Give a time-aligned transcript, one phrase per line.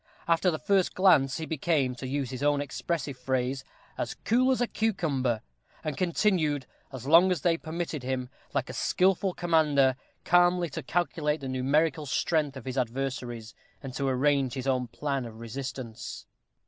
[0.27, 3.63] After the first glance, he became, to use his own expressive phrase,
[3.99, 5.41] "as cool as a cucumber;"
[5.83, 9.95] and continued, as long as they permitted him, like a skilful commander,
[10.25, 13.53] calmly to calculate the numerical strength of his adversaries,
[13.83, 16.25] and to arrange his own plan of resistance.